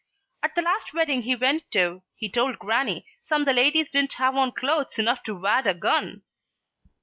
[0.41, 4.35] At the last wedding he went to he told grannie some the ladies didn't have
[4.35, 6.23] on clothes enough to wad a gun.